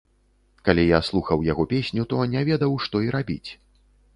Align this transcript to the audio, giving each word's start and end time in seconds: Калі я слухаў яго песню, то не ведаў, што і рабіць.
Калі 0.69 0.85
я 0.91 0.99
слухаў 1.09 1.45
яго 1.51 1.65
песню, 1.73 2.07
то 2.15 2.25
не 2.35 2.41
ведаў, 2.51 2.71
што 2.87 3.05
і 3.09 3.17
рабіць. 3.19 3.49